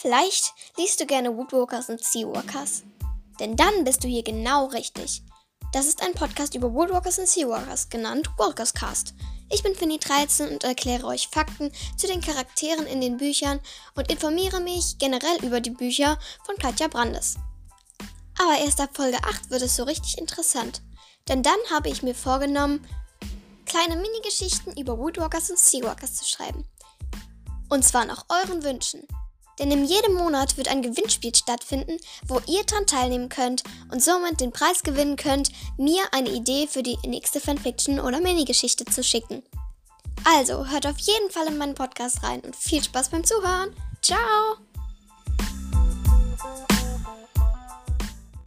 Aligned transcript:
Vielleicht 0.00 0.54
liest 0.76 1.00
du 1.00 1.06
gerne 1.06 1.36
Woodwalkers 1.36 1.88
und 1.88 2.00
Seawalkers. 2.00 2.84
Denn 3.40 3.56
dann 3.56 3.82
bist 3.82 4.04
du 4.04 4.06
hier 4.06 4.22
genau 4.22 4.66
richtig. 4.66 5.24
Das 5.72 5.86
ist 5.86 6.04
ein 6.04 6.12
Podcast 6.12 6.54
über 6.54 6.72
Woodwalkers 6.72 7.18
und 7.18 7.28
Seawalkers, 7.28 7.88
genannt 7.88 8.30
Walkers 8.38 8.72
Cast. 8.72 9.14
Ich 9.50 9.64
bin 9.64 9.74
Finny 9.74 9.98
13 9.98 10.50
und 10.50 10.62
erkläre 10.62 11.04
euch 11.04 11.26
Fakten 11.26 11.72
zu 11.96 12.06
den 12.06 12.20
Charakteren 12.20 12.86
in 12.86 13.00
den 13.00 13.16
Büchern 13.16 13.58
und 13.96 14.08
informiere 14.08 14.60
mich 14.60 14.98
generell 14.98 15.44
über 15.44 15.60
die 15.60 15.70
Bücher 15.70 16.16
von 16.46 16.56
Katja 16.58 16.86
Brandes. 16.86 17.34
Aber 18.38 18.56
erst 18.56 18.80
ab 18.80 18.90
Folge 18.92 19.18
8 19.24 19.50
wird 19.50 19.62
es 19.62 19.74
so 19.74 19.82
richtig 19.82 20.16
interessant. 20.16 20.80
Denn 21.26 21.42
dann 21.42 21.58
habe 21.72 21.88
ich 21.88 22.04
mir 22.04 22.14
vorgenommen, 22.14 22.86
kleine 23.66 23.96
Mini-Geschichten 23.96 24.80
über 24.80 24.96
Woodwalkers 24.96 25.50
und 25.50 25.58
Seawalkers 25.58 26.14
zu 26.14 26.24
schreiben. 26.24 26.68
Und 27.68 27.84
zwar 27.84 28.04
nach 28.04 28.26
euren 28.28 28.62
Wünschen. 28.62 29.08
Denn 29.58 29.70
in 29.70 29.84
jedem 29.84 30.14
Monat 30.14 30.56
wird 30.56 30.68
ein 30.68 30.82
Gewinnspiel 30.82 31.34
stattfinden, 31.34 31.96
wo 32.26 32.40
ihr 32.46 32.64
dran 32.64 32.86
teilnehmen 32.86 33.28
könnt 33.28 33.62
und 33.90 34.02
somit 34.02 34.40
den 34.40 34.52
Preis 34.52 34.82
gewinnen 34.82 35.16
könnt, 35.16 35.50
mir 35.76 36.02
eine 36.12 36.30
Idee 36.30 36.66
für 36.66 36.82
die 36.82 36.98
nächste 37.06 37.40
Fanfiction 37.40 38.00
oder 38.00 38.20
Minigeschichte 38.20 38.84
zu 38.84 39.02
schicken. 39.02 39.42
Also 40.24 40.66
hört 40.66 40.86
auf 40.86 40.98
jeden 40.98 41.30
Fall 41.30 41.46
in 41.46 41.58
meinen 41.58 41.74
Podcast 41.74 42.22
rein 42.22 42.40
und 42.40 42.56
viel 42.56 42.82
Spaß 42.82 43.10
beim 43.10 43.24
Zuhören. 43.24 43.74
Ciao! 44.02 44.67